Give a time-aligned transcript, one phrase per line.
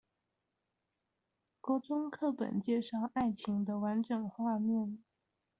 [1.61, 4.97] 國中課本介紹愛情的完整畫面